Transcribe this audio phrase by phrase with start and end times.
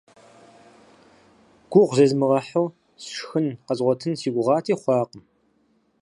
[1.71, 2.67] Гугъу зезмыгъэхьу
[3.03, 5.23] сшхын къэзгъуэтын си гугъати, хъуакъым.